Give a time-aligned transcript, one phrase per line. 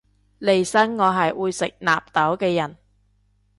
[0.39, 2.75] 利申我係會食納豆嘅人